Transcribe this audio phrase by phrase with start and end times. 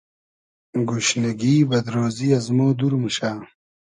[0.89, 3.31] گوشنیگی، بئد رۉزی از مۉ دور موشۂ